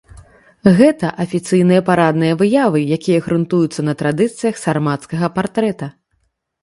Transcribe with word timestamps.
Гэта 0.79 1.09
афіцыйныя 1.23 1.81
парадныя 1.89 2.33
выявы, 2.41 2.79
якія 2.97 3.19
грунтуюцца 3.29 3.81
на 3.89 3.93
традыцыях 4.03 4.55
сармацкага 4.67 5.33
партрэта. 5.41 5.85